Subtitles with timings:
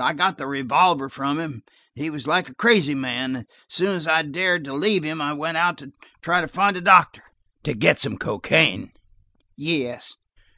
[0.00, 4.06] I got the revolver from him–he was like a crazy man, and as soon as
[4.08, 7.24] I dared to leave him, I went out to try and find a doctor–"
[7.64, 8.92] "To get some cocaine?"
[9.56, 10.14] "Yes."